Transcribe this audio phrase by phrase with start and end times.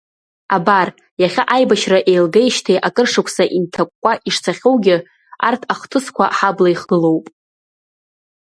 [0.55, 0.87] Абар,
[1.21, 4.97] иахьа аибашьра еилгеижьҭеи акыр шықәса инҭакәкәа ишцахьоугьы,
[5.47, 7.25] арҭ ахҭысқәа ҳабла ихгылоуп.